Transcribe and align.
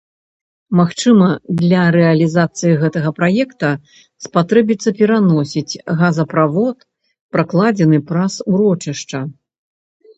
Магчыма, 0.79 1.27
для 1.59 1.81
рэалізацыі 1.95 2.79
гэтага 2.85 3.09
праекта 3.21 3.69
спатрэбіцца 4.27 4.89
пераносіць 5.03 5.79
газаправод, 6.03 6.77
пракладзены 7.35 8.05
праз 8.13 8.33
урочышча. 8.53 9.19